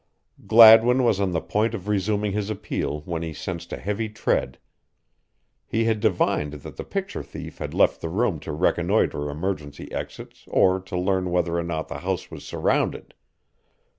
[0.47, 4.57] Gladwin was on the point of resuming his appeal when he sensed a heavy tread.
[5.67, 10.45] He had divined that the picture thief had left the room to reconnoitre emergency exits
[10.47, 13.13] or to learn whether or not the house was surrounded.